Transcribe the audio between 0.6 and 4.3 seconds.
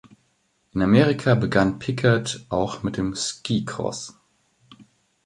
In Amerika begann Piccard auch mit dem Skicross.